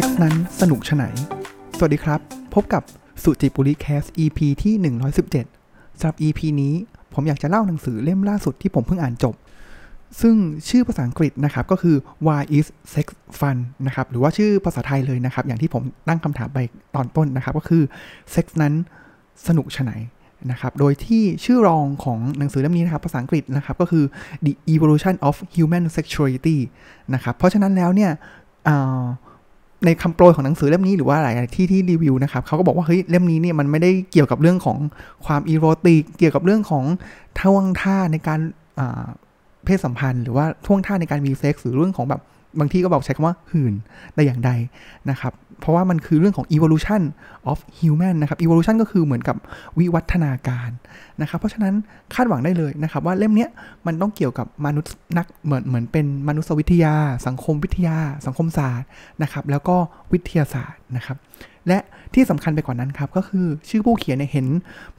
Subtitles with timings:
[0.00, 1.04] ซ็กซ์นั้นสนุกชไหน
[1.76, 2.20] สวัสดีครับ
[2.54, 2.82] พบกับ
[3.22, 4.74] สุจิปุริแคส EP ที่
[5.36, 6.74] 117สำหรับ EP นี้
[7.14, 9.34] ผมอยากจะเล่าหนังสือเล่มล่าสุดที่ผมเพิ่งอ่านจบ
[10.20, 10.36] ซึ่ง
[10.68, 11.96] ชื่อภาษาอังกฤษนะครับก็คือ
[12.26, 13.06] Why is sex
[13.40, 13.56] fun
[13.86, 16.58] นะครับหรือว่าชื่อภาษาไทยเลยนะครับ อย่างที่ผมตั้งคำถามไป
[16.94, 17.82] ตอนต้นนะครับ ก็คือ
[18.34, 18.74] sex นั้น
[19.46, 19.92] สนุกชไหน
[20.50, 24.04] นะครับ โดยที่ชื่อรองของหนังสือเล่มนี้นะครับ ภาษาอังกฤษนะครับก็คือ
[24.44, 26.58] The Evolution of Human Sexuality
[27.14, 28.12] นะครับ เพราะฉะนั้นแล้วเนี่ย
[29.86, 34.78] ในคำโปรยของหนังสือเล่มนี้หรือว่าหลายที่ที่รีวิวนะครับเขาก็บอกว่าเฮ้ยเล่มนี้เนี่ยมันไม่ได้เกี่ยวกับเรื่องของ
[35.26, 36.84] ความ erotic เกี่ยวกับเรื่องของ
[37.40, 38.40] ท่วงท่าในการ
[39.64, 42.22] เพศสัมพันธ์ หรือว่าท่วงท่าในการมีเซ็กส์หรือเรื่องของแบบ
[42.58, 43.74] บางที่ก็บอกใช้คำว่าหื่น
[44.14, 44.50] ได้อย่างใด
[45.10, 47.02] นะครับ เพราะว่ามันคือเรื่องของ evolution
[47.50, 49.36] of human นะครับ evolution ก็คือเหมือนกับ
[49.78, 50.70] วิวัฒนาการ
[51.20, 51.74] นะครับ เพราะฉะนั้น
[52.14, 53.46] คาดหวังได้เลยนะครับ ว่าเล่มนี้
[53.86, 56.94] มันต้องเกี่ยวกับมนุษย์นักเหมือนเหมือนเป็นมนุษยวิทยา
[57.26, 58.88] สังคมวิทยา สังคมศาสตร์
[59.22, 59.76] นะครับ แล้วก็
[60.12, 61.16] วิทยาศาสตร์นะครับ
[61.68, 61.78] และ
[62.14, 64.46] ที่สำคัญไปกว่านั้นครับ ก็คือชื่อผู้เขียนเนี่ยเห็น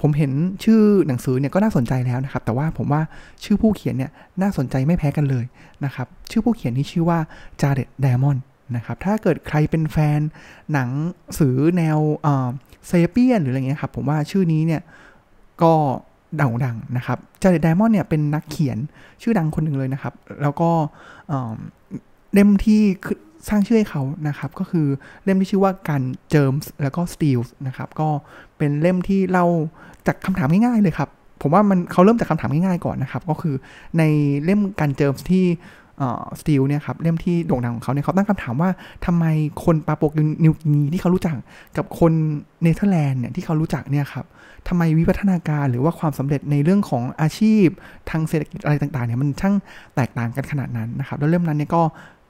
[0.02, 0.32] ผมเห็น
[0.64, 3.02] ชื่อหนังสือเนี่ยก็น่าสนใจแล้วนะครับ แต่ว่าผมว่า
[3.44, 5.46] ชื่อผู้เขียนเนี่ยน่าสนใจไม่แพ้กันเลย
[5.86, 7.20] นะครับ ชื่อผู้เขียนนี่ชื่อว่า
[7.62, 8.44] จาร์เดดไดมอนด์
[8.76, 10.20] นะครับถ้าเกิดใครเป็นแฟน
[10.74, 10.90] หนัง
[11.40, 11.98] สือแนว
[12.88, 14.82] เซเปียนหรืออะไรเงี้ยครับผมว่าชื่อนี้เนี่ย
[15.64, 15.74] ก็
[16.40, 18.78] ดังดังนะครับ Jared Diamond เนี่ยเป็นนักเขียน
[19.22, 20.70] ชื่อดังคนหนึ่งเลยนะครับ แล้วก็
[22.34, 22.82] เล่มที่
[23.48, 24.88] สร้างชื่อให้เขานะครับ ก็คือ
[25.24, 28.10] เล่มที่ชื่อว่า Guns Germs แล้วก็ Steel นะครับ ก็
[28.58, 29.46] เป็นเล่มที่เล่า
[30.08, 31.10] จากคำถามง่ายๆเลยครับ
[31.42, 33.56] ผมว่ามันเขาเริ่มจากคำถามง่ายๆก่อนนะครับ ก็คือ
[33.98, 34.04] ใน
[34.44, 38.70] เล่ม Guns Germs and Steel เนี่ยครับเล่มที่โด่งดังของเขาเนี่ยเขาตั้งคำถามว่า
[39.06, 39.26] ทำไม
[39.66, 40.12] คนปาปัว
[40.44, 41.36] นิวกินีที่เขารู้จัก
[41.78, 42.14] กับคน
[42.64, 44.26] เนเธอร์แลนด์เนี่ยที่เขารู้จักเนี่ยครับ
[44.68, 47.66] ทำไมวิวัฒนาการหรือว่าความสำเร็จในเรื่องของอาชีพ
[48.10, 49.56] ทางเศรษฐกิจอะไรต่างๆเนี่ยมันช่าง
[49.96, 51.82] แตกต่างกันขนาดนั้นนะครับ แล้วเล่มนั้นเนี่ยก็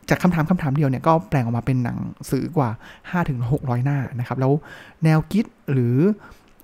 [0.10, 1.98] จากคำถามคำถามเดียวเนี่ยก็แปลงออกมาเป็นหนัง
[2.32, 2.70] สือกว่า
[3.28, 4.54] 5-600 หน้านะครับ แล้ว
[5.04, 5.96] แนวคิดหรือ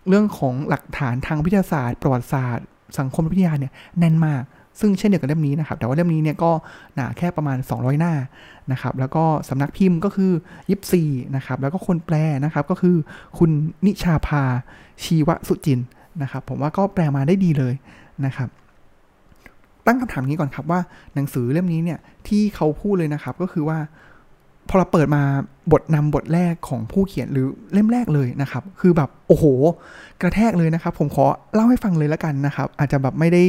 [0.07, 2.65] เรื่องของหลักฐานทางวิทยาศาสตร์ ประวัติศาสตร์
[2.99, 4.43] สังคมวิทยาเนี่ยแน่นมาก
[4.79, 6.51] ซึ่งเช่นเดียวกับเล่มนี้นะครับ แต่ว่าเล่มนี้เนี่ยก็
[6.95, 8.13] หนาแค่ประมาณ 200 หน้า
[8.71, 10.31] นะครับ แล้วก็สำนักพิมพ์ก็คือ
[10.69, 11.03] ยิปซี
[11.35, 12.15] นะครับ แล้วก็คนแปล
[12.45, 12.95] นะครับก็คือ
[13.37, 13.51] คุณ
[13.85, 14.43] นิชาภา
[15.03, 15.79] ชีวสุจิน
[16.21, 17.73] นะครับ ผมว่าก็แปลมาได้ดีเลย
[18.25, 18.49] นะครับ
[19.87, 20.79] ตั้งคำถามนี้ก่อนครับว่า
[21.15, 23.77] หนังสือเล่มนี้เนี่ยที่เขาพูดเลยนะครับก็คือว่า
[24.69, 25.23] พอเราเปิดมา
[25.71, 29.45] บทนำบทแรกของผู้เขียนหรือเล่มแรกเลยนะครับ คือแบบโอ้โห
[30.21, 33.43] กระแทกเลยนะครับ ผมขอเล่าให้ฟังเลยล้วกันนะครับ อาจจะแบบไม่ได้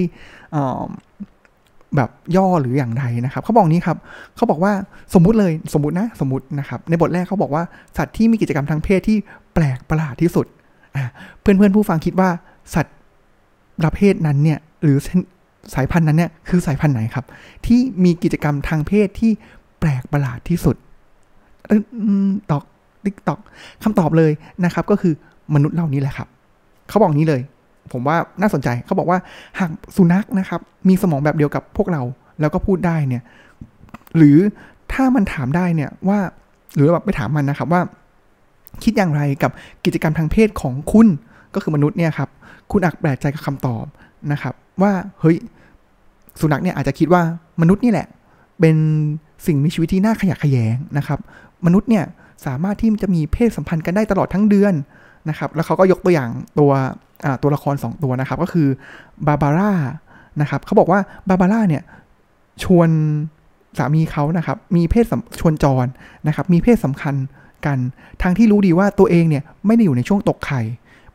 [1.97, 3.99] แบบย่อหรืออย่างใดนะครับเขาบอกนี้ครับ
[4.37, 4.73] เขาบอกว่า
[5.15, 7.63] สมมุติเลยสมมตินะสมมตินะครับ ในบทแรกเขาบอกว่า
[7.97, 9.17] สัตว์ที่มีกิจกรรมทางเพศที่
[9.55, 10.47] แปลกประหลาดที่สุด
[11.41, 12.29] เพื่อนเพื่อนผู้ฟังคิดว่า
[12.75, 12.97] สัตว์
[13.81, 14.99] ประเภทนั้นเนี่ยหรือ
[15.75, 17.25] สายพันธุ์นั้นเนี่ยคือสายพันธุ์ไหนครับ
[17.67, 19.33] ที่มีกิจกรรมทางเพศที่
[19.81, 20.77] แปลกประหลาดที่สุด
[22.51, 22.65] ตอก
[23.05, 23.41] ติ๊กตอก
[23.83, 24.33] คำตอบเลย
[24.65, 25.15] นะครับ ก็คือ
[25.55, 26.29] มนุษย์เหล่านี้แหละครับ
[26.89, 27.41] เขาบอกนี้เลย
[27.93, 29.19] ผมว่าน่าสนใจเขาบอกว่า
[29.59, 32.03] หากสุนัขนะครับ มีสมองแบบเดียวกับพวกเรา
[32.41, 33.23] แล้วก็พูดได้เนี่ย
[34.17, 34.37] หรือ
[34.93, 36.19] ถ้ามันถามได้เนี่ยว่า
[36.77, 37.81] หรือแบบไปถามมันนะครับว่า
[38.85, 39.51] คิดอย่างไรกับ
[39.85, 41.09] กิจกรรมทางเพศของคุณ
[41.55, 42.29] ก็คือมนุษย์เนี่ยครับ
[42.71, 43.85] คุณอักแปลกใจกับคำตอบ
[44.33, 45.37] นะครับ ว่าเฮ้ย
[46.41, 47.23] สุนัขเนี่ยอาจจะคิดว่า
[47.61, 48.07] มนุษย์นี่แหละ
[48.61, 48.77] เป็น
[49.47, 51.19] สิ่งมีชีวิตที่น่าขยะแขยงนะครับ
[51.67, 52.05] มนุษย์เนี่ย
[52.47, 54.75] สามารถที่จะมีเพศสัมพันธ์กันได้ตลอดทั้งเดือน
[55.29, 56.71] นะครับ แล้วเขาก็ยกตัวอย่างตัว
[57.43, 58.69] ตัวละคร 2 ตัวนะครับ ก็คือ
[59.27, 59.73] บาบาร่า
[60.41, 61.83] นะครับเขาบอกว่าบาบาร่าเนี่ย
[62.65, 62.89] ชวน
[63.79, 65.05] สามีเขานะครับ มีเพศ
[65.41, 65.87] ชวนจร
[66.27, 67.15] นะครับ มีเพศสำคัญ
[67.67, 67.79] กัน
[68.23, 70.61] ทางที่รู้ดีว่าตัวเองเนี่ยไม่ได้อยู่ในช่วงตกไข่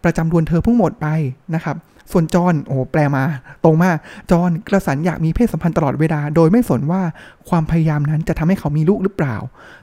[0.03, 1.07] ประจำเดือนเธอเพิ่งหมดไป
[1.55, 1.75] นะครับ
[2.11, 3.23] ส่วนจอนโอ้แปลมา
[3.63, 3.97] ตรงมาก
[4.31, 7.01] จอนกระสันอยากมีเพศสัมพันธ์ตลอดเวลา โดยไม่สนว่า
[7.49, 9.35] ความพยายามนั้นจะทำให้เขามีลูกหรือเปล่า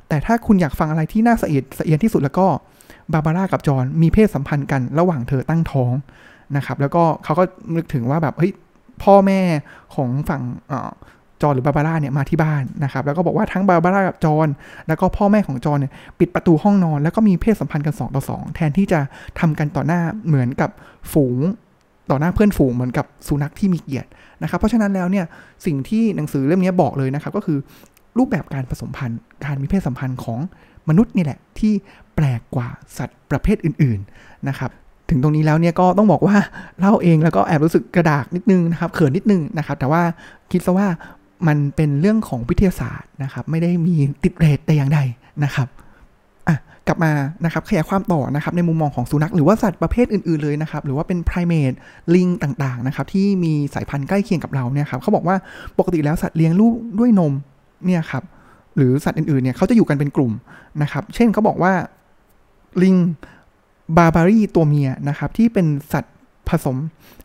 [0.08, 2.46] แต่ถ้าคุณอยากฟังอะไรที่น่าสะเอียดสะเอียนที่สุดแล้วก็
[3.12, 5.92] บาบาร่ากับจอนมีเพศสัมพันธ์กันระหว่างเธอตั้งท้อง
[6.56, 7.44] นะครับแล้วก็เขาก็
[7.76, 8.52] นึกถึงว่าแบบเฮ้ย
[9.02, 9.40] พ่อแม่
[9.94, 10.42] ของฝั่ง
[11.42, 14.48] จอนหรือบาบาร่าเนี่ยมาที่บ้านนะครับแล้วก็บอกว่าทั้งบาบาร่ากับจอน
[14.88, 19.00] แล้วก็พ่อแม่ของจอนเนี่ยปิดประตูห้องนอน แล้วก็มีเพศสัมพันธ์กัน 2 ต่อ 2 แทนที่จะ
[19.40, 20.70] ทำกันต่อหน้าเหมือนกับ
[21.12, 21.38] ฝูง
[22.10, 24.08] ต่อหน้าเพื่อนฝูงเหมือนกับสุนัขที่มีเกียรติ
[24.42, 25.24] นะครับ เพราะฉะนั้นแล้วเนี่ย
[25.66, 27.58] สิ่งที่หนังสือเล่มนี้บอกเลยนะครับ ก็คือ
[28.18, 30.38] รูปแบบการผสมพันธุ์ การมีเพศสัมพันธ์ของ
[30.88, 31.72] มนุษย์นี่แหละที่
[32.14, 32.68] แปลกกว่า
[32.98, 34.70] สัตว์ประเภทอื่น ๆนะครับ
[35.10, 36.36] ถึงตรงนี้แล้วเนี่ยก็ต้องบอกว่า
[36.78, 40.02] เล่าเองแล้วก็แอบรู้สึกกระดากนิดนึงนะครับเขินนิดนึงนะครับ แต่ว่า
[40.52, 40.88] คิดซะว่า
[41.48, 45.00] มันเป็นเรื่องของวิทยาศาสตร์นะครับ ไม่ได้มีติดเรทแต่อย่างใด
[45.44, 45.68] นะครับ
[46.88, 47.12] กลับมา
[47.44, 51.72] นะครับขยายความต่อนะครับในมุมมองของสุนัขหรือว่าสัตว์ประเภทอื่นๆเลยนะครับหรือว่าเป็นไพรเมท
[52.14, 55.36] ลิงต่างๆนะครับที่มีสายพันธุ์ใกล้เคียงกับเราเนี่ยครับเขาบอกว่า
[55.78, 57.32] ปกติแล้วสัตว์เลี้ยงลูกด้วยนม
[57.86, 58.22] เนี่ยครับ
[58.76, 60.32] หรือสัตว์อื่นๆเนี่ยเขาจะอยู่กันเป็นกลุ่ม
[60.82, 61.72] นะครับเช่นเขาบอกว่า
[62.82, 62.96] ลิง
[63.96, 66.14] บาบารีตัวเมียนะครับที่เป็นสัตว์
[66.48, 66.76] ผสม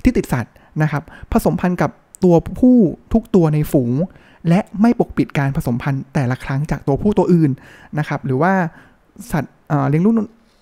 [0.03, 1.91] ที่ติดสัตว์นะครับผสมพันธุ์กับ
[2.23, 2.77] ตัวผู้
[3.13, 3.93] ทุกตัวในฝูง
[4.49, 7.51] และไม่ปกปิดการผสมพันธุ์แต่ละครั้งจากตัวผู้ตัวอื่น
[7.99, 8.53] นะครับหรือว่า
[9.31, 9.53] สัตว์
[9.89, 10.15] เลี้ยงลูก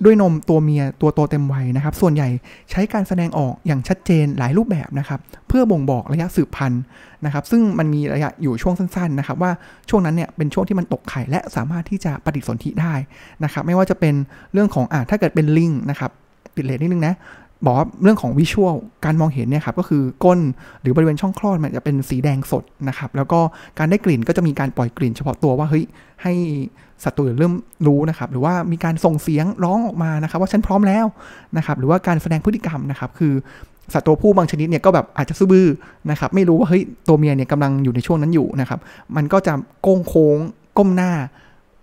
[0.05, 2.29] ด้วยนมตัวเมียตัวโตเต็มวัยนะครับ ส่วนใหญ่
[2.71, 6.81] ใช้การแสดงออกอย่างชัดเจนหลายรูปแบบนะครับ เพื่อบ่งบอกระยะสืบพันธุ์
[7.25, 9.51] นะครับ ซึ่งมันมีระยะอยู่ช่วงสั้นๆนะครับ ว่า
[9.89, 12.93] ช่วงนั้นเนี่ยเป็นช่วงที่มันตกไข่และสามารถที่จะปฏิสนธิได้
[13.43, 14.15] นะครับ ไม่ว่าจะเป็น
[14.53, 16.11] เรื่องของอ่าถ้าเกิดเป็นลิงนะครับ
[16.55, 17.15] ติดเลทนิดนึงนะ
[17.65, 18.75] บอกว่าเรื่องของวิชวล
[19.05, 20.39] การมองเห็นเนี่ยครับก็คือก้น
[20.81, 23.39] หรือบริเวณช่องคลอดมันจะเป็นสีแดงสดนะครับแล้วก็
[23.77, 25.83] การได้กลิ่นก็จะมีการปล่อยกลิ่นเฉพาะตัวว่าเฮ้ย
[26.23, 26.33] ให้
[27.03, 27.53] สัตว์ตัวอื่นเริ่ม
[27.87, 31.05] รู้นะครับหรือว่ามีการส่งเสียงร้องออกมานะครับว่าฉันพร้อมแล้ว
[31.57, 33.33] นะครับหรือว่าการแสดงพฤติกรรมนะครับคือ
[33.93, 35.67] สัตว์ตัวผู้บางชนิดเนี่ยก็แบบอาจจะซื่อบื้อ
[36.11, 38.79] นะครับไม่รู้ว่าเฮ้ยตัวเมียเนี่ยกำลังอยู่ในช่วงนั้นอยู่นะครับ
[39.15, 40.37] มันก็จะโก้งโค้ง
[40.77, 41.11] ก้มหน้า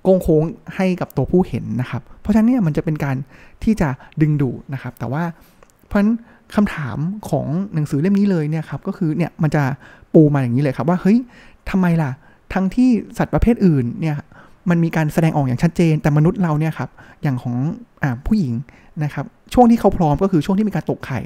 [0.03, 0.43] โก้งโค้ง
[0.77, 3.17] ให้กับตัวผู้เห็นนะครับ เพราะฉะนั้นเนี่ยมันจะเป็นการ
[3.65, 3.89] ที่จะ
[4.21, 5.23] ดึงดูดนะครับ แต่ว่า
[5.87, 6.13] เพราะฉะนั้น
[6.57, 6.99] คำถาม
[7.29, 9.63] ของหนังสือเล่มนี้เลยเนี่ยครับก็คือเนี่ยมันจะ
[10.15, 11.19] ปูมาอย่างนี้เลยครับว่าเฮ้ย
[11.71, 12.11] ทำไมล่ะ
[12.55, 12.89] ทั้งที่
[13.19, 14.17] สัตว์ประเภทอื่นเนี่ย
[14.71, 16.91] มันมีการแสดงออกอย่างชัดเจน แต่มนุษย์เราเนี่ยครับ
[17.23, 17.57] อย่างของ
[18.03, 18.55] อผู้หญิง
[19.05, 19.25] นะครับ
[19.55, 21.21] ช่วงที่เขาพร้อมก็คือช่วงที่มีการตกไข่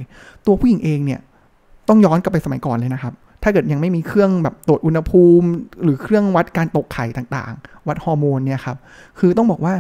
[0.47, 1.21] ตัวผู้หญิงเองเนี่ย
[1.89, 3.13] ต้องย้อนกลับไปสมัยก่อนเลยนะครับ
[3.43, 5.49] ถ้าเกิดยังไม่มีเครื่องแบบตรวจอุณหภูมิ
[5.83, 8.77] หรือเครื่องวัดการตกไข่ต่างๆ วัดฮอร์โมนเนี่ยครับ
[9.19, 9.75] คือต้องบอกว่า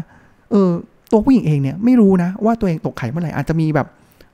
[0.50, 0.70] เออ
[1.12, 3.86] ตัวผู้หญิงเองเนี่ยไม่รู้นะว่าตัวเองตกไข่เมื่อไหร่อาจจะมีแบบ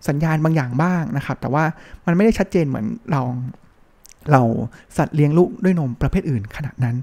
[0.08, 1.64] สัญญาณบางอย่างบ้างนะครับ แต่ว่า
[2.06, 3.22] มันไม่ได้ชัดเจนเหมือนเรา
[4.32, 4.42] เรา
[4.96, 6.96] สัตว์เลี้ยงลูกด้วยนมประเภทอื่นขนาดนั้น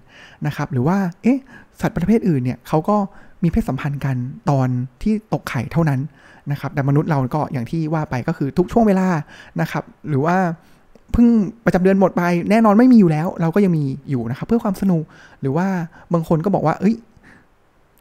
[0.47, 1.39] นะครับ หรือว่าเอ๊ะ
[1.81, 2.97] สัตว์ประเภทอื่นเนี่ยเขาก็
[3.43, 4.15] มีเพศสัมพันธ์กัน
[4.49, 4.67] ตอน
[5.01, 5.99] ที่ตกไข่เท่านั้น
[6.51, 9.07] นะครับ แต่มนุษย์เราก็อย่างที่ว่าไปก็คือทุกช่วงเวลา
[9.61, 10.37] นะครับ หรือว่า
[11.11, 11.27] เพิ่ง
[11.65, 15.03] ประจำเดือนหมดไปแน่นอนไม่มีอยู่แล้ว เราก็ยังมีอยู่นะครับ เพื่อความสนุก
[15.41, 15.67] หรือว่า
[16.13, 16.95] บางคนก็บอกว่า เอ้ย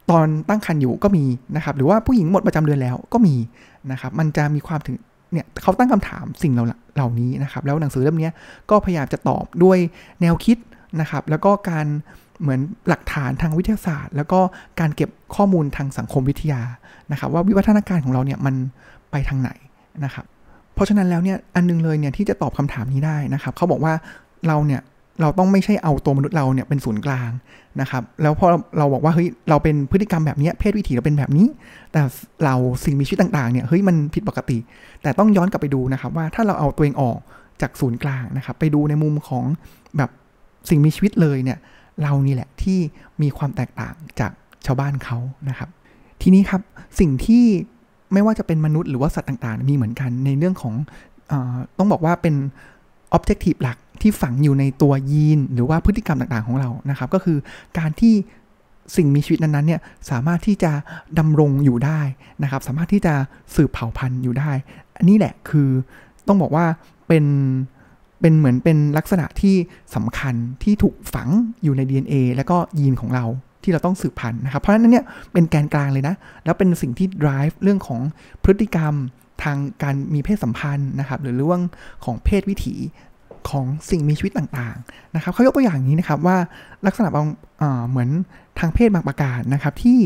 [0.09, 1.23] ตอนตั้งครรภ์อยู่ก็มี
[1.55, 3.35] นะครับ หรือว่าผู้หญิงหมดประจำเดือนแล้วก็มี
[3.91, 4.95] นะครับ มันจะมีความถึง
[5.33, 6.59] เนี่ยเขาตั้งคำถามสิ่งเห
[6.99, 8.29] ล่านี้นะครับ แล้วหนังสือเล่มนี้
[8.69, 9.77] ก็พยายามจะตอบด้วย
[10.21, 10.57] แนวคิด
[11.01, 11.85] นะครับ แล้วก็การ
[12.41, 12.59] เหมือน
[12.89, 14.39] หลักฐานทางวิทยาศาสตร์ แล้วก็
[14.79, 16.61] การเก็บข้อมูลทางสังคมวิทยา
[17.11, 18.55] นะครับ ว่าวิวัฒนาการของเราเนี่ยมัน
[19.11, 19.49] ไปทางไหน
[20.05, 20.25] นะครับ
[20.73, 23.93] เพราะฉะนั้นแล้วเนี่ยอันนึงเลยเนี่ยที่จะตอบคำถามนี้ได้นะครับเขาบอกว่า
[24.47, 24.81] เราเนี่ย
[25.21, 27.31] เราต้องไม่ใช่เอาตัวมนุษย์เราเนี่ยเป็นศูนย์กลาง
[27.81, 31.47] นะครับ แล้วพอเราบอกว่าเฮ้ยเราเป็นพฤติกรรมแบบนี้เพศวิถีเราเป็นแบบนี้
[31.91, 32.01] แต่
[32.45, 32.55] เรา
[32.85, 34.57] สิ่งมีชีวิตต่างๆเนี่ยเฮ้ยมันผิดปกติ
[35.01, 37.19] แต่ต้องย้อนกลับไปดูนะครับว่าถ้าเราเอาตัวเองออก
[37.61, 39.45] จากศูนย์กลางนะครับ ไปดูในมุมของ
[39.97, 40.09] แบบ
[40.69, 41.57] สิ่งมีชีวิตเลยเนี่ย
[42.01, 42.79] เรานี่แหละที่
[43.21, 44.31] มีความแตกต่างจาก
[44.65, 45.17] ชาวบ้านเขา
[45.49, 45.69] นะครับ
[46.21, 46.61] ทีนี้ครับ
[46.99, 47.45] สิ่งที่
[48.13, 50.73] ไม่ว่าจะเป็นมนุษย์หรือว่าสัตว์ต่างๆ มีเหมือนกันในเรื่องของ
[51.31, 51.33] อ
[51.77, 52.35] ต้องบอกว่าเป็น
[53.17, 57.37] objective หลัก ที่ฝังอยู่ในตัวยีนหรือว่าพฤติกรรมต่างๆของเรานะครับ ก็คือ
[57.77, 58.13] การที่
[58.95, 60.71] สิ่งมีชีวิตนั้นๆเนี่ยสามารถที่จะ
[61.19, 61.99] ดำรงอยู่ได้
[62.43, 63.13] นะครับ สามารถที่จะ
[63.55, 64.51] สืบเผ่าพันธุ์อยู่ได้
[64.97, 65.69] อันนี้แหละคือ
[66.27, 66.65] ต้องบอกว่า
[67.07, 67.25] เป็น
[68.21, 69.55] เป็นเหมือนเป็นลักษณะที่
[69.95, 71.29] สำคัญที่ถูกฝัง
[71.63, 73.25] อยู่ใน DNA แล้วก็ยีนของเรา
[73.63, 78.01] ที่เราต้องสืบพันธุ์นะครับ เพราะฉะนั้นเนี่ยเป็นแกนกลางเลยนะ แล้วเป็นสิ่งที่ drive เรื่องของ
[78.43, 78.93] พฤติกรรม
[79.43, 81.61] ทางการมีเพศสัมพันธ์นะครับ หรือเรื่อง
[82.05, 82.75] ของเพศวิถี
[83.49, 86.37] ของสิ่งมีชีวิตต่างๆนะครับเขายกตัวอย่างนี้นะครับว่า
[86.85, 87.25] ลักษณะบาง
[87.89, 88.09] เหมือน
[88.59, 89.99] ทางเพศบางประการนะครับที่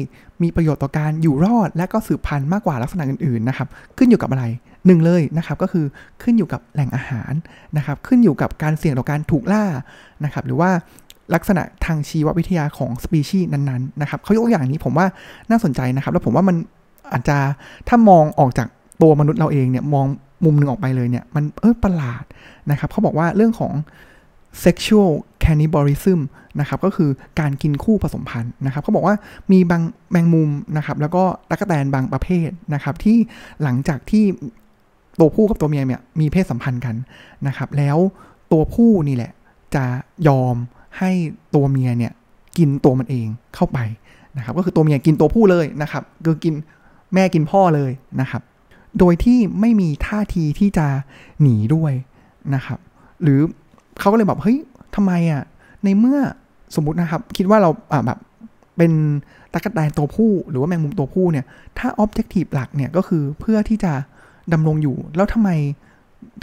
[0.44, 3.68] มีประโยชน์ต่อการอยู่รอดและก็สืบพันธุ์มากกว่าลักษณะอื่นๆนะครับ
[3.98, 4.46] ขึ้นอยู่กับอะไร
[4.86, 5.86] หนึ่งเลยนะครับก็คือ
[6.24, 7.34] ขึ้นอยู่กับแหล่งอาหาร
[7.78, 9.64] นะครับขึ้นอยู่กับการเสี่ยงต่อการถูกล่า
[10.26, 10.70] นะครับหรือว่า
[11.36, 15.08] ลักษณะทางชีววิทยาของสปีชีส์นั้นๆนะครับเขายกตัวอย่างนี้ผมว่า
[15.50, 16.56] น่าสนใจนะครับ แล้วผมว่ามัน
[17.12, 17.38] อาจจะ
[17.88, 18.68] ถ้ามองออกจาก
[19.02, 20.06] ตัวมนุษย์เราเองเนี่ยมอง
[20.44, 22.24] มุมหนึ่งออกไปเลยเนี่ย มันเออประหลาด
[22.72, 23.74] นะครับเขาบอกว่าเรื่องของ
[24.64, 25.10] sexual
[25.44, 26.20] cannibalism
[26.60, 29.16] นะครับก็คือการกินคู่ผสมพันธุ์นะครับเขาบอกว่า
[29.52, 33.18] มีบางแมงมุมนะครับแล้วก็ตะกแตนบางประเภทนะครับที่
[33.64, 34.24] หลังจากที่
[35.20, 36.96] ตัวผู้กับตัวเมียเนี่ยมีเพศสัมพันธ์กัน
[37.48, 37.98] นะครับแล้ว
[38.52, 39.32] ตัวผู้นี่แหละ
[39.76, 39.86] จะ
[40.28, 40.56] ยอม
[41.00, 41.12] ให้
[41.56, 42.12] ตัวเมียเนี่ย
[42.58, 43.80] กินตัวมันเองเข้าไป
[44.38, 46.54] นะครับก็คือตัวเมียกินตัวผู้เลยนะครับคือกิน
[47.14, 47.92] แม่กินพ่อเลย
[48.22, 48.42] นะครับ
[49.00, 50.88] โดยที่ไม่มีท่าทีที่จะ
[51.42, 51.94] หนีด้วย
[52.56, 52.80] นะครับ
[53.22, 53.40] หรือ
[54.00, 54.58] เขาก็เลยแบบเฮ้ย
[54.96, 55.44] ทำไมอะ
[55.84, 56.20] ในเมื่อ
[56.76, 58.20] สมมตินะครับ คิดว่าเราอ่าแบบ
[58.78, 58.92] เป็น
[59.54, 61.46] ตะกั่แตนตัวผู้ หรือว่าแมงมุมตัวผู้เนี่ย
[61.78, 63.94] ถ้าออบเจกตีฟหลักเนี่ยก็คือเพื่อที่จะ
[64.54, 65.50] ดำรงอยู่ แล้วทำไม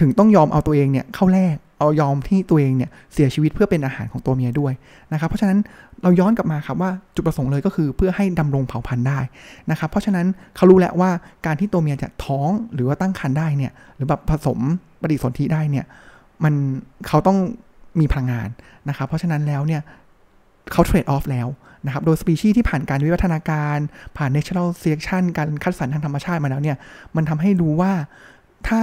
[0.01, 4.73] ถึงต้องยอมเอาตัวเองเนี่ยเข้าแลกเอายอมที่ตัวเองเนี่ยเสียชีวิตเพื่อเป็นอาหารของตัวเมียด้วย
[5.13, 5.59] นะครับ เพราะฉะนั้น
[6.03, 9.21] เราย้อนกลับมาครับว่าจุดประสงค์เลยก็คือเพื่อให้ดำรงเผ่าพันธุ์ได้
[9.71, 10.27] นะครับ เพราะฉะนั้น
[10.57, 11.11] เขารู้แล้วว่า
[11.47, 14.59] การที่ตัวเมียจะท้องหรือว่าตั้งครรภ์ได้เนี่ยหรือแบบผสม
[15.03, 15.85] ปฏิสนธิได้เนี่ย
[16.45, 16.55] มัน
[17.07, 17.39] เขาต้อง
[18.01, 18.49] มีพลังงาน
[18.89, 19.83] นะครับ เพราะฉะนั้นแล้วเนี่ย
[20.73, 21.49] เขาเทรดออฟแล้ว
[21.87, 23.79] นะครับ โดยสปีชีส์ที่ผ่านการวิวัฒนาการ
[24.17, 26.77] ผ่าน natural selection การคัดสรรทางธรรมชาติมาแล้วเนี่ย
[27.17, 27.93] มันทำให้รู้ว่า
[28.69, 28.81] ถ้า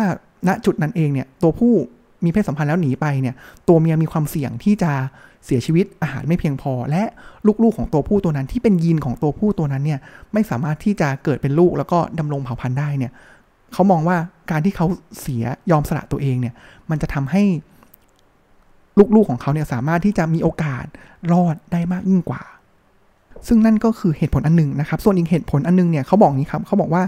[0.47, 1.73] ณจุดนั้นเองเนี่ยตัวผู้
[2.23, 3.35] มีเพศสัมพันธ์แล้วหนีไปเนี่ย
[3.67, 4.91] ตัวเมียมีความเสี่ยงที่จะ
[5.45, 7.03] เสียชีวิตอาหารไม่เพียงพอ และ
[7.63, 9.99] ลูกๆของตัวผู้ตัวนั้นที่เป็นยีนของตัวผู้ตัวนั้นเนี่ย
[10.33, 13.11] ไม่สามารถที่จะเกิดเป็นลูกแล้วก็ดำรงเผ่าพันธุ์ได้เนี่ย
[13.73, 14.17] เขามองว่า
[14.51, 14.85] การที่เขา
[15.21, 16.53] เสียยอมสละตัวเองเนี่ย
[16.89, 17.43] มันจะทำให้
[19.15, 20.85] ลูกๆของเขาเนี่ยสามารถที่จะมีโอกาส
[21.31, 22.41] รอดได้มากยิ่งกว่า
[23.47, 27.03] ซึ่งนั่นก็คือเหตุผลอันหนึ่งนะครับ ส่วนอีกเหตุผลอันนึงเนี่ยเขาบอกนี้ครับเขาบอกว่า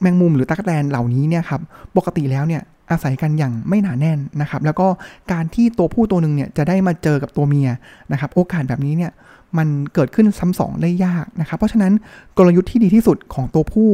[0.00, 1.60] แมงมุมหรือตะกแตนเหล่านี้เนี่ยครับ
[1.96, 4.86] ปกติแล้วเนี่ยอาศัยกันอย่างไม่หนาแน่นนะครับ แล้วก็
[5.32, 7.68] การที่ตัวผู้ตัวหนึ่งเนี่ยจะได้มาเจอกับตัวเมีย
[8.12, 9.12] นะครับ โอกาสแบบนี้เนี่ย
[9.58, 11.92] มันเกิดขึ้นซ้ำสองได้ยากนะครับ เพราะฉะนั้น
[12.36, 13.90] กลยุทธ์ที่ดีที่สุดของตัวผู้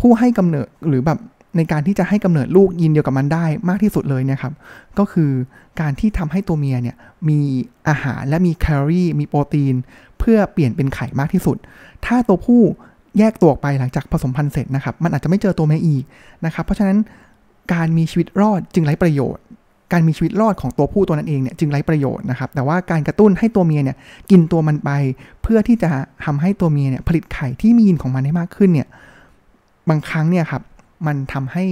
[0.00, 1.18] ผู้ให้กำเนิดหรือแบบ
[1.56, 4.54] ในการที่จะให้กำเนิดลูกยินเดียวกับมันได้มากที่สุดเลยเนี่ยครับ
[4.98, 5.30] ก็คือ
[5.80, 6.96] การที่ทำให้ตัวเมียเนี่ย
[7.28, 7.40] มี
[7.88, 9.74] อาหารและมีแคลอรี่มีโปรตีน
[10.18, 11.56] เพื่อเปลี่ยนเป็นไข่มากที่สุด
[12.06, 12.62] ถ้าตัวผู้
[13.18, 16.04] แยกตัวออกไปหลังจากผสมพันธุ์เสร็จนะครับ มันอาจจะไม่เจอตัวเมียอีก
[16.44, 16.98] นะครับ เพราะฉะนั้น
[17.72, 19.44] การมีชีวิตรอดจึงไร้ประโยชน์
[19.92, 23.96] การมีชีวิตรอดของตัวผู้ตัวนั้นเองเนี่ยจึงไร้ประโยชน์นะครับ แต่ว่าการกระตุ้นให้ตัวเมียเนี่ย
[24.30, 24.90] กินตัวมันไป
[25.42, 25.90] เพื่อที่จะ
[26.24, 28.88] ทำให้ตัวเมียเนี่ยผลิตไข่ที่มียีนของมันได้มากขึ้นเนี่ย
[29.88, 30.62] บางครั้งเนี่ยครับ
[31.06, 31.64] มันทำให้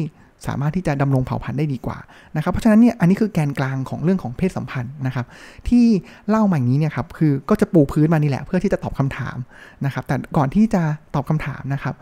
[0.47, 1.99] สามารถที่จะดำรงเผ่าพันธุ์ได้ดีกว่า
[2.37, 5.27] นะครับ เพราะฉะนั้นเนี่ยอันนี้คือแกนกลางของเรื่องของเพศสัมพันธ์นะครับ
[5.69, 5.85] ที่
[6.29, 9.37] เล่ามาอย่างนี้เนี่ยครับคือก็จะปูพื้นมานี่แหละ เพื่อที่จะตอบคำถาม
[9.85, 10.83] นะครับ แต่ก่อนที่จะ
[11.15, 11.95] ตอบคำถามนะครับ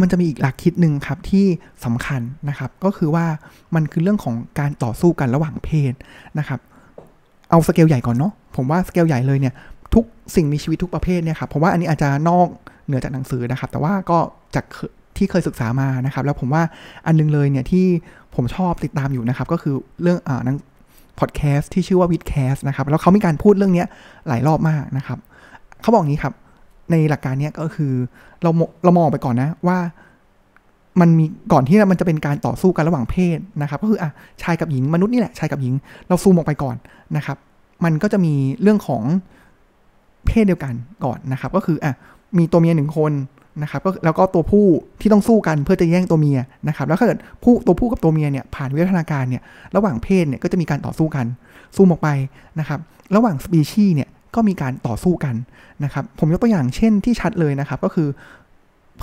[0.00, 1.46] มันจะมีอีกหลักคิดหนึ่งครับที่
[1.84, 3.26] สำคัญนะครับ ก็คือว่า
[3.74, 5.92] มันคือเรื่องของการต่อสู้กันระหว่างเพศ
[6.38, 6.60] นะครับ
[7.50, 9.54] เอาสเกลใหญ่ก่อนเนาะผมว่าสเกลใหญ่เลยเนี่ย
[9.94, 10.04] ทุก
[10.36, 12.48] สิ่งมีชีวิตทุกประเภทเนี่ยครับผมว่าอันนี้อาจจะนอก
[12.86, 14.18] เหนือจากหนังสือนะครับ แต่ว่าก็
[14.54, 14.64] จาก
[15.20, 16.62] ที่เคยศึกษามานะครับ แล้วผมว่า
[17.06, 17.86] อันนึงเลยเนี่ยที่
[18.34, 20.56] ผมชอบติดตามอยู่นะครับ ก็คือเรื่องอ่านัง
[21.18, 23.84] พอดแคสต์ที่ชื่อว่าวิดแคสนะครับ แล้วเขามีการพูดเรื่องนี้
[24.28, 25.18] หลายรอบมากนะครับ
[25.82, 26.34] เขาบอกงี้ครับ
[26.90, 27.92] ในหลักการนี้ก็คือ
[28.42, 28.50] เรา
[28.84, 29.78] เรามองไปก่อนนะว่า
[31.00, 34.10] มันมีก่อนที่มันจะเป็นการต่อสู้กันระหว่างเพศนะครับ ก็คืออะ
[34.42, 35.74] ชายกับหญิงมนุษย์นี่แหละชายกับหญิง
[36.08, 36.76] เราซูมออกไปก่อน
[37.16, 37.36] นะครับ
[37.84, 39.02] มันก็จะมีเรื่องของ
[40.26, 40.74] เพศเดียวกัน
[41.04, 41.92] ก่อนนะครับ ก็คืออะ
[42.38, 43.12] มีตัวเมียหนึ่งคน
[43.62, 44.66] นะครับก็แล้วก็ตัวผู้
[45.00, 46.38] ที่ต้องสู้กันเพื่อจะแย่งตัวเมีย
[46.68, 49.42] นะครับแล้วถ้าเกิดผู้ตัวผู้กับตัวเมียเนี่ยผ่านวิวัฒนาการเนี่ย
[49.76, 51.26] ระหว่างเพศเนี่ยก็จะมีการต่อสู้กัน
[51.76, 52.08] สู้ออกไป
[52.60, 52.80] นะครับ
[53.16, 55.34] ระหว่างสปีชีส์เนี่ยก็มีการต่อสู้กัน
[55.84, 58.08] นะครับผมยกตัวอย่างเช่นที่ชัดเลยนะครับก็คือ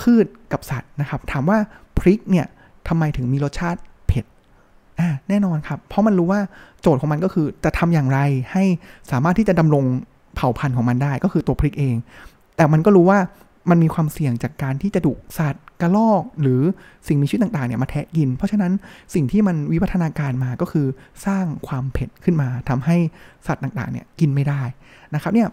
[0.00, 1.58] พืชกับสัตว์นะครับถามว่า
[1.98, 2.46] พริกเนี่ย
[2.88, 4.24] ทำไมถึงมีรสชาติเผ็ด
[5.00, 6.40] อ่าแน่นอนครับ เพราะมันรู้ว่า
[6.80, 8.20] โจทย์ของมันก็คือจะทำอย่างไร
[8.52, 8.64] ให้
[9.10, 9.84] สามารถที่จะดำรง
[10.34, 11.96] เผ่าพันธุ์ของมันได้ก็คือตัวพริกเอง
[12.56, 13.18] แต่มันก็รู้ว่า
[13.70, 16.60] มันมีความเสี่ยงจากการที่จะดุสัตว์กระรอก หรือ
[17.06, 18.72] สิ่งมีชีวิตต่างๆเนี่ยมาแทะกิน เพราะฉะนั้น
[19.14, 20.86] สิ่งที่มันวิวัฒนาการมาก็คือ
[21.26, 22.96] สร้างความเผ็ดขึ้นมาทำให้
[23.46, 24.62] สัตว์ต่างๆเนี่ยกินไม่ได้
[25.14, 25.48] นะครับเนี่ย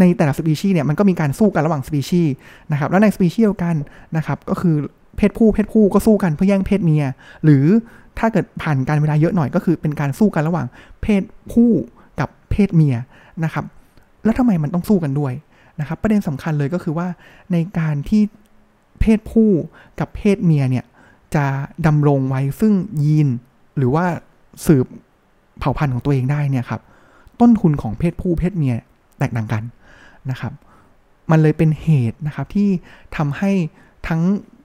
[0.00, 2.32] ในแต่ละสปีชีส์เนี่ยมันก็มีการสู้กันระหว่างสปีชีส์
[2.72, 3.76] นะครับแล้วในสปีชีส์เดียวกัน
[4.16, 4.76] นะครับก็คือ
[5.16, 7.04] เพศผู้เพศผู้ก็สู้กันเพื่อแย่งเพศเมีย
[7.44, 7.64] หรือ
[8.18, 10.66] ถ้าเกิดผ่านการเวลาเยอะหน่อยก็คือเป็นการสู้กันระหว่าง
[11.02, 11.70] เพศผู้
[12.20, 12.96] กับเพศเมีย
[13.44, 13.64] นะครับ
[14.24, 15.32] แล้วทำไมมันต้องสู้กันด้วย
[15.80, 17.08] นะครับประเด็นสำคัญเลยก็คือว่า
[17.52, 18.22] ในการที่
[19.00, 19.50] เพศผู้
[20.00, 20.84] กับเพศเมียเนี่ย
[21.34, 21.46] จะ
[21.86, 22.72] ดำรงไว้ซึ่ง
[23.04, 23.28] ยีน
[23.76, 24.04] หรือว่า
[24.66, 24.86] สืบ
[25.58, 26.82] เผ่าพันธุ์ของตัวเองได้เนี่ยครับ
[27.40, 28.74] ต้นทุนของเพศผู้เพศเมีย
[29.18, 29.62] แตกต่างกัน
[30.30, 30.52] นะครับ
[31.30, 32.68] มันเลยเป็นเหตุนะครับที่
[33.16, 33.50] ทำให้
[34.08, 34.22] ทั้ง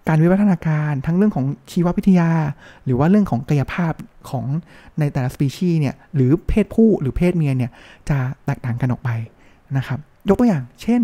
[0.08, 2.32] การวิวัฒนาการทั้งเรื่องของชีววิทยา
[2.86, 3.94] หรือว่าเรื่องของกายภาพ
[4.30, 4.46] ของ
[5.00, 7.72] ในแต่ละสปีชีส์เนี่ยหรือเพศผู้หรือเพศเมียเนี่ย
[8.10, 9.10] จะแตกต่างกันออกไป
[9.78, 11.02] นะครับ ยกตัวอย่าง เช่น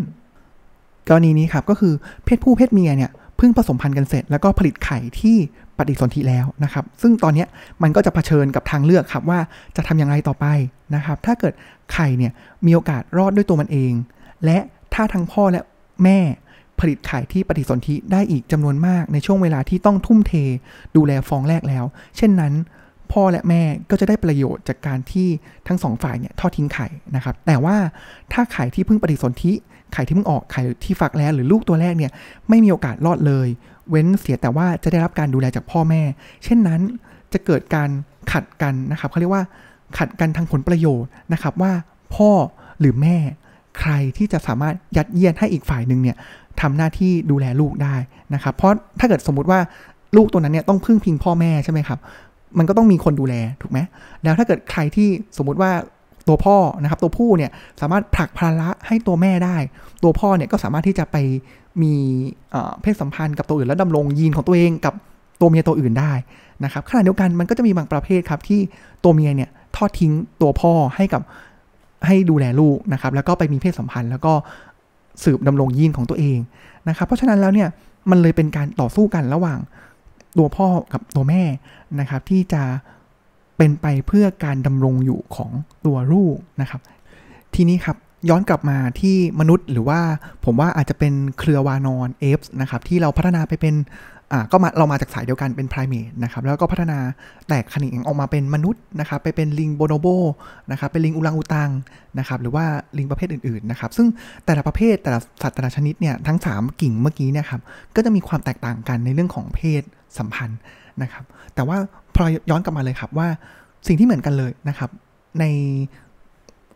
[1.07, 1.93] กรณีนี้ครับก็คือ
[2.25, 5.37] เพศผู้เพศเมียเนี่ยเพิ่งผสมพันธุ์กันเสร็จ แล้วก็ผลิตไข่ที่
[5.77, 7.45] ปฏิสนธิแล้วนะครับ ซึ่งตอนนี้
[7.83, 9.39] มันก็จะเผชิญกับทางเลือกครับว่า
[9.75, 10.45] จะทำอย่างไรต่อไป
[10.95, 11.53] นะครับ ถ้าเกิด
[11.93, 12.31] ไข่เนี่ย
[12.65, 13.93] มีโอกาสรอดด้วยตัวมันเอง
[14.45, 14.57] และ
[14.93, 15.61] ถ้าทั้งพ่อและ
[16.03, 16.19] แม่
[16.79, 20.33] ผลิตไข่ที่ปฏิสนธิได้อีกจำนวนมากในช่วงเวลาที่ต้องทุ่มเท
[20.95, 21.85] ดูแลฟองแรกแล้ว
[22.17, 22.53] เช่นนั้น
[23.11, 25.27] พ่อและแม่ก็จะได้ประโยชน์จากการที่
[25.67, 27.77] ทั้งสองฝ่ายเนี่ยทอดทิ้งไข่นะครับ แต่ว่า
[28.33, 29.53] ถ้าไข่ที่เพิ่งปฏิสนธิ
[29.93, 32.11] ไข่ที่เพิ่งออกไข่ที่ฟักแล้วหรือลูกตัวแรกเนี่ย
[32.49, 33.47] ไม่มีโอกาสรอดเลย
[33.89, 36.01] เว้นเสียแต่ว่าจะได้รับการดูแลจากพ่อแม่
[36.43, 36.81] เช่นนั้น
[37.33, 37.89] จะเกิดการ
[38.31, 39.43] ขัดกันนะครับเขาเรียกว่า
[39.97, 41.73] ขัดกันทางผลประโยชน์นะครับว่า
[42.15, 42.31] พ่อ
[42.79, 43.17] หรือแม่
[43.79, 46.17] ใครที่จะสามารถยัดเยียดให้อีกฝ่ายหนึ่งเนี่ย
[46.61, 47.95] ทำหน้าที่ดูแลลูกได้
[48.33, 49.59] นะครับ เพราะถ้าเกิดสมมุติว่า
[50.17, 51.99] ลูกตัวนั้นเนี่ยต้องพึ่งพิงพ่อแม่ใช่ไหมครับ
[52.57, 53.79] มันก็ต้องมีคนดูแลถูกไหม
[54.23, 55.71] แล้วถ้าเกิดใครที่สมมุติว่า
[56.27, 59.55] ตัวพ่อนะครับ ตัวผู้เนี่ยสามารถผลักภาระให้ตัวแม่ได้
[60.03, 61.17] ตัวพ่อเนี่ยก็สามารถที่จะไป
[61.81, 61.93] มี
[62.81, 64.93] เพศสัมพันธ์กับตัวอื่นแล้วดำรงยีนของตัวเองกับ
[65.41, 66.13] ตัวเมียตัวอื่นได้
[66.63, 68.59] นะครับขณะเดียวกันมันก็จะมีบางประเภทครับที่
[69.03, 71.21] ตัวเมียเนี่ยทอดทิ้งตัวพ่อให้กับ
[72.07, 74.33] ให้ดูแลลูกนะครับ แล้วก็ไปมีเพศสัมพันธ์ แล้วก็
[75.23, 76.37] สืบดำรงยีนของตัวเอง
[76.89, 77.69] นะครับ เพราะฉะนั้นแล้วเนี่ย
[78.09, 79.59] มันเลยเป็นการต่อสู้กันระหว่าง
[80.37, 81.43] ตัวพ่อกับตัวแม่
[81.99, 82.63] นะครับ ที่จะ
[83.57, 85.51] เป็นไปเพื่อการดำรงอยู่ของ
[85.85, 86.81] ตัวลูกนะครับ
[87.55, 87.97] ทีนี้ครับ
[88.29, 89.99] ย้อนกลับมาที่มนุษย์หรือว่า
[90.45, 93.75] ผมว่าอาจจะเป็นเครือวานอนเอฟส์นะครับที่เราพัฒนาไปเป็น
[94.31, 96.99] อ่าก็มาเรามาจากสายเดียวกันเป็นไพรเมทนะครับแล้วก็พัฒนา
[97.47, 100.07] แตกขนิงออกมาเป็นมนุษย์นะครับไปเป็นลิงโบโนโบ
[100.71, 101.69] นะครับเป็นลิงอุลังอุตัง
[102.19, 102.65] นะครับหรือว่า
[102.97, 104.07] ลิงประเภทอื่นๆนะครับซึ่ง
[104.45, 107.61] แต่ละประเภทแต่ละสัตว์แต่ละชนิดเนี่ยทั้ง 3 กิ่งเมื่อกี้เนี่ยครับ
[107.95, 109.81] ก็จะมีความแตกต่างกันในเรื่องของเพศ
[110.17, 110.59] สัมพันธ์
[111.01, 111.23] นะครับ
[111.55, 111.77] แต่ว่า
[112.15, 113.27] พอย้อนกลับมาเลยครับว่า
[113.87, 114.89] สิ่งที่เหมือนกันเลยนะครับ
[115.39, 115.45] ใน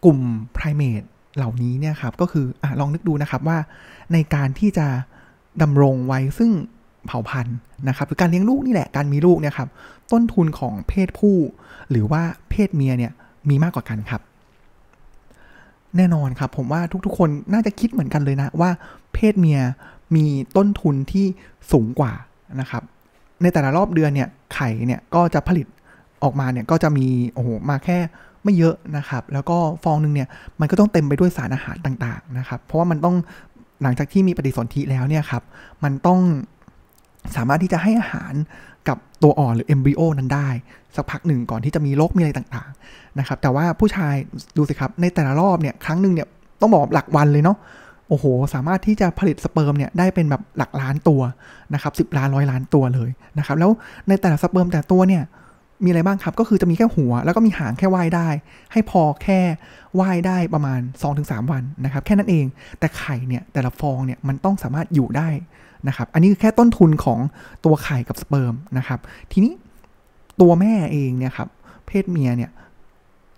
[0.06, 0.20] กลุ่ม
[0.54, 1.02] ไพรเมท
[1.38, 3.58] เหล่านี้เนี่ยครับก็คืออลองนึกดูนะครับว่า
[4.14, 4.88] ในการที่จะ
[5.62, 6.52] ดำรงไว้ซึ่ง
[7.08, 7.56] เผ่าพันธุ์
[7.88, 9.70] นะครับหรือการเลี้ยงลูกนี่แหละการมีลูกเนี่ยครับ
[10.12, 11.38] ต้นทุนของเพศผู้
[11.92, 13.12] หรือว่าเพศเมียเนี่ย
[13.50, 14.22] มีมากกว่ากันครับ
[15.98, 18.70] แน่นอนครับผมว่าทุกๆ คนน่าจะคิดเหมือนกันเลยนะว่า
[19.14, 19.60] เพศเมีย
[20.16, 20.26] มี
[20.58, 21.26] ต้นทุนที่
[21.72, 22.12] สูงกว่า
[22.60, 22.84] นะครับ
[23.42, 25.68] ในแต่ละรอบเดือนเนี่ยไข่เนี่ยก็จะผลิต
[26.24, 27.98] ออกมาเนี่ยก็จะมีโอ้โหมาแค่
[28.44, 30.28] ไม่เยอะนะครับ แล้วก็ฟองหนึ่งเนี่ย
[30.60, 33.16] มันก็ต้องเต็มไปด้วยสารอาหารต่างๆนะครับ เพราะว่ามันต้อง
[33.82, 35.44] หลังจากที่มีปฏิสนธิแล้วเนี่ยครับ
[35.84, 36.20] มันต้อง
[37.36, 38.34] สามารถที่จะให้อาหาร
[38.90, 40.50] กับตัวอ่อนหรือเอมบริโอนั้นได้
[40.96, 44.16] สักพักหนึ่งก่อนที่จะมีโรคมีอะไรต่างๆนะครับแต่ว่าผู้ชาย
[44.58, 46.28] ดูสิครับในแต่ละรอบเนี่ยครั้งหนึ่งเนี่ย
[46.62, 47.58] ต้องบอกหลักวันเลยเนาะ
[48.10, 51.22] โอ้โห สามารถที่จะผลิตสเปิร์มเนี่ยได้เป็นแบบหลักล้านตัว
[51.74, 53.72] นะครับสิบล้านร้อยล้านตัวเลยนะครับแล้ว
[54.08, 55.24] ในแต่ละสเปิร์มแต่ตัวเนี่ย
[55.84, 58.28] มีอะไรบ้างครับ ก็คือจะมีแค่หัว แล้วก็มีหางแค่ว่ายได้
[58.72, 59.40] ให้พอแค่
[60.00, 60.80] ว่ายได้ประมาณ
[61.16, 62.46] 2-3 วันนะครับ แค่นั้นเอง
[62.80, 65.30] แต่ไข่เนี่ยแต่ละฟองเนี่ยมันต้องสามารถอยู่ได้
[65.88, 67.20] นะครับอันนี้คือแค่ต้นทุนของ
[67.66, 69.00] ตัวไข่กับสเปิร์มนะครับ
[69.32, 69.54] ทีนี้
[70.42, 71.50] ตัวแม่เองเนี่ยครับ
[71.88, 72.52] เพศเมียเนี่ย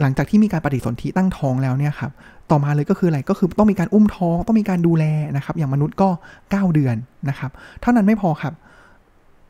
[0.02, 2.12] หลังจากที่มีการปฏิสนธิตั้งท้องแล้วเนี่ยครับ
[2.52, 5.06] ต่อมาเลยก็คืออะไรก็คือต้องมีการอุ้มท้อง ต้องมีการดูแล
[5.36, 6.10] นะครับ อย่างมนุษย์ก็
[6.42, 6.96] 9 เดือน
[7.30, 8.54] นะครับ เท่านั้นไม่พอครับ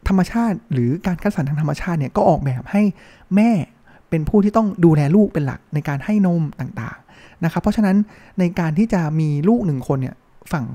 [0.07, 2.81] ธรรมชาติหรือการคัดสรรทางธรรมชาติเนี่ยก็ออกแบบให้
[3.35, 3.49] แม่
[4.09, 7.95] เป็นผู้ที่ต้องดูแลลูกเป็นหลักในการให้นมต่างๆนะครับ เพราะฉะนั้น
[8.39, 10.15] ในการที่จะมีลูกหนึ่งคนเนี่ย
[10.51, 10.65] ฝั่ง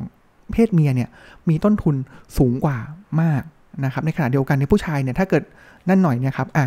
[0.55, 1.09] เพศเมียเนี่ย
[1.49, 1.95] มีต้นทุน
[2.39, 2.79] สูงกว่า
[3.21, 3.43] มาก
[3.85, 5.43] นะครับในขณะเดียวกันในผู้ชายเนี่ยถ้าเกิด
[5.89, 6.67] นั่นหน่อยเนี่ยครับอะ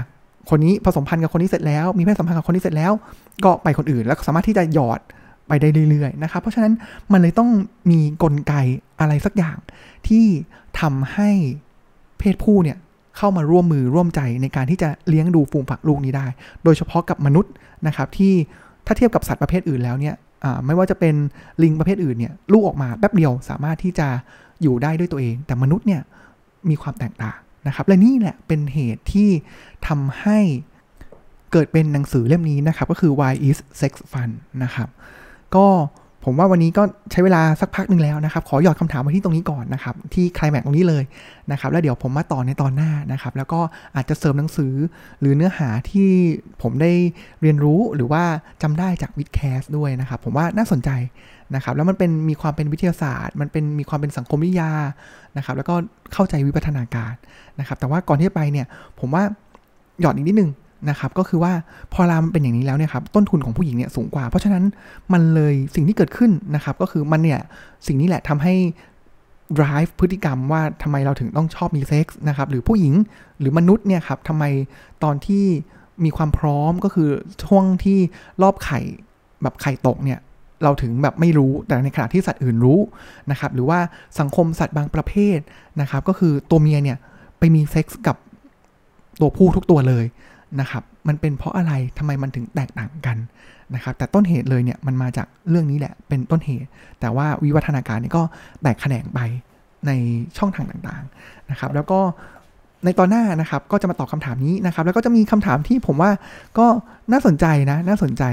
[0.50, 2.92] คนนี้ผสมพันธุ์กับคนนี้เสร็จแล้วมีเพศสัมพันธ์กับคนนี้เสร็จแล้ว
[3.44, 5.00] ก็ไปคนอื่นแล้วสามารถที่จะหยอด
[5.48, 6.74] ไปได้เรื่อยๆนะครับ เพราะฉะนั้น
[7.12, 7.50] มันเลยต้อง
[7.92, 8.54] มีกลไก
[9.00, 9.58] อะไรสักอย่าง
[10.08, 10.26] ที่
[10.80, 11.30] ทำให้
[12.20, 12.78] เพศผู้เนี่ย
[13.18, 16.28] เข้ามาร่วมมือร่วมใจในการที่จะเลี้ยงดูฟูงผักลูกนี้ได้
[16.64, 17.52] โดยเฉพาะกับมนุษย์
[17.88, 18.34] นะครับที่
[18.86, 20.16] ถ้าเทียบกับสัตว์ประเภทอื่นแล้วเนี่ย
[20.66, 21.16] ไม่ว่าจะเป็น
[21.64, 24.08] ลิงประเภทอื่นเนี่ยลูกออกมาแป๊บเดียวสามารถที่จะ
[24.62, 26.02] อยู่ได้ด้วยตัวเอง แต่มนุษย์เนี่ย
[26.70, 29.30] มีความแตกต่างนะครับและนี่แหละเป็นเหตุที่
[29.88, 30.40] ทำให้
[31.52, 34.30] เกิดเป็นหนังสือเล่มนี้นะครับ ก็คือ Why is Sex Fun
[34.64, 34.90] นะครับ
[35.56, 35.68] ก็
[36.26, 41.04] ผมว่าวันนี้ก็ใช้เวลาสักพักหนึ่งแล้วนะครับ ขอหยอดคำถามมาที่ตรงนี้ก่อนนะครับ ที่ใครแม็กตรงนี้เลย
[41.52, 43.60] นะครับ แล้วเดี๋ยวผมมาต่อในตอนหน้านะครับ แล้วก็
[43.96, 44.74] อาจจะเสริมหนังสือ
[45.20, 46.10] หรือเนื้อหาที่
[46.62, 46.92] ผมได้
[47.42, 48.24] เรียนรู้หรือว่า
[48.62, 50.90] จำได้จากวิดแคสด้วยนะครับ ผมว่าน่าสนใจ
[51.56, 54.72] นะครับ แล้วมันเป็นมีความเป็นวิทยาศาสตร์ มันเป็นมีความเป็นสังคมวิทยา
[55.38, 55.76] นะครับ แล้วก็
[56.14, 57.14] เข้าใจวิวัฒนาการ
[57.60, 58.68] นะครับ แต่ว่าก่อนที่จะไปเนี่ย
[59.00, 59.24] ผมว่า
[60.02, 60.52] หยอดอีกนิดนึง
[60.90, 61.54] นะครับก็คือว่า
[61.94, 64.64] พอรามเป็นอย่างนี้แล้วเนี่ยครับต้นทุนของผู้หญิงเนี่ยสูงกว่า เพราะฉะนั้น
[65.14, 67.40] มันเลยสิ่งที่เกิดขึ้นนะครับก็คือมันเนี่ย
[67.88, 68.54] สิ่งนี้แหละทำให้
[69.60, 72.94] drive พฤติกรรมว่าทำไมเราถึงต้องชอบมีเซ็กส์นะครับหรือผู้หญิง
[73.40, 74.44] หรือมนุษย์เนี่ยครับทำไม
[75.04, 75.46] ตอนที่
[76.04, 77.10] มีความพร้อมก็คือ
[77.46, 78.00] ช่วงที่
[78.42, 78.80] รอบไข่
[79.42, 80.20] แบบไข่ตกเนี่ย
[80.64, 82.80] เราถึงแบบไม่รู้แต่ในขณะที่สัตว์อื่นรู้
[83.32, 83.80] นะครับหรือว่า
[84.20, 85.40] สังคมสัตว์บางประเภท
[85.82, 86.98] นะครับก็คือตัวเมียเนี่ย
[87.40, 88.18] ไปมีเซ็กส์กับ
[89.22, 90.06] ตัวผู้ทุกตัวเลย
[90.60, 93.18] นะครับ มันเป็นเพราะอะไรทำไมมันถึงแตกต่างกัน
[93.76, 96.68] นะครับ แต่ต้นเหตุเลยเนี่ยมันมาจากเรื่องนี้แหละ เป็นต้นเหตุ
[97.00, 98.24] แต่ว่าวิวัฒนาการนี่ก็
[98.62, 99.20] แตกแขนงไป
[99.88, 99.92] ใน
[100.38, 102.00] ช่องทางต่างๆนะครับ แล้วก็
[102.86, 106.12] ในตอนหน้านะครับก็จะมาตอบคำถามนี้นะครับ แล้วก็จะมีคำถามที่ผมว่า
[106.58, 106.66] ก็
[107.12, 108.24] น่าสนใจนะน่าสนใจ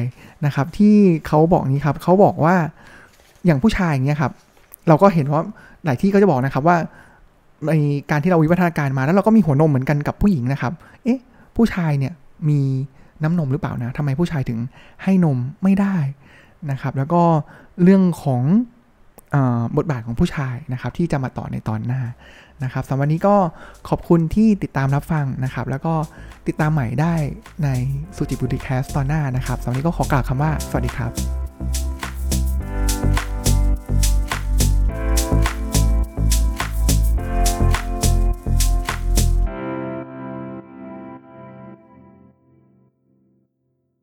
[0.46, 0.94] นะครับ ที่
[1.26, 2.56] เขาบอกนี้ครับเขาบอกว่า
[3.46, 4.32] อย่างผู้ชายอย่างเงี้ยครับ
[4.88, 5.40] เราก็เห็นว่า
[5.85, 6.76] หลายที่ก็จะบอกนะครับว่า
[7.68, 7.72] ใน
[8.11, 10.72] การที่เราวิวัฒนาการมาแล้วเราก็มีหัวนมเหมือนกันกับผู้หญิงนะครับ
[11.04, 11.18] เอ๊ะ
[11.56, 12.14] ผู้ชายเนี่ย
[12.48, 12.60] มี
[13.22, 14.58] น้ำนมหรือเปล่านะทำไมผู้ชายถึง
[15.02, 15.96] ให้นมไม่ได้
[16.70, 17.22] นะครับ แล้วก็
[17.82, 18.42] เรื่องของ
[19.76, 22.02] บทบาทของผู้ชายนะครับที่จะมาต่อในตอนหน้า
[22.64, 23.36] นะครับสำหรับวันนี้ก็
[23.88, 25.94] ขอบคุณที่ติดตามรับฟังนะครับ แล้วก็
[26.46, 27.14] ติดตามใหม่ได้
[27.64, 27.68] ใน
[28.16, 31.12] สุจิบุติแคสตอนหน้านะครับสำหรับวันนี้ก็ขอกล่าวคำว่าสวัสดีครับ